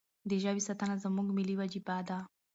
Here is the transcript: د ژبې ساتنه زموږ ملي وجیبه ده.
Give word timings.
د 0.29 0.31
ژبې 0.43 0.61
ساتنه 0.67 0.95
زموږ 1.03 1.27
ملي 1.37 1.55
وجیبه 1.57 1.97
ده. 2.07 2.17